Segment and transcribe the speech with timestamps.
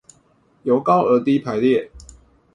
[0.63, 1.91] 由高而低排列